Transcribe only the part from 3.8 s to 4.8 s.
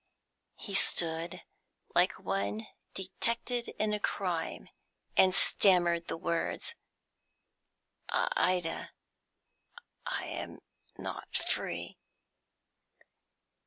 a crime,